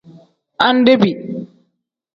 Andebi. 0.67 1.11